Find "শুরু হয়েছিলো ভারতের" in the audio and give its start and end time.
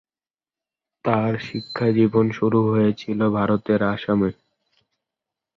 2.31-3.81